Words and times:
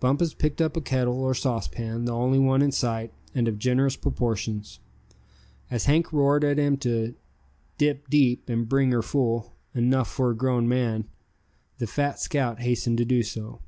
Bumpus 0.00 0.32
picked 0.32 0.62
up 0.62 0.74
a 0.74 0.80
kettle 0.80 1.20
or 1.22 1.34
saucepan, 1.34 2.06
the 2.06 2.12
only 2.14 2.38
one 2.38 2.62
in 2.62 2.72
sight, 2.72 3.12
and 3.34 3.46
of 3.46 3.58
generous 3.58 3.94
proportions. 3.94 4.80
As 5.70 5.84
Hank 5.84 6.14
roared 6.14 6.44
at 6.44 6.56
him 6.56 6.78
to 6.78 7.14
"dip 7.76 8.08
deep, 8.08 8.48
and 8.48 8.66
bring 8.70 8.90
her 8.92 9.02
full, 9.02 9.52
enough 9.74 10.08
for 10.10 10.30
a 10.30 10.34
grown 10.34 10.66
man," 10.66 11.04
the 11.76 11.86
fat 11.86 12.18
scout 12.18 12.60
hastened 12.60 12.96
to 12.96 13.04
do 13.04 13.22
so. 13.22 13.60